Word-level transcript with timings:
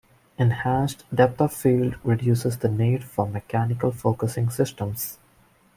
Enhanced 0.39 1.05
depth-of-field 1.13 1.95
reduces 2.03 2.57
the 2.57 2.67
need 2.67 3.03
for 3.03 3.27
mechanical 3.27 3.91
focusing 3.91 4.49
systems. 4.49 5.19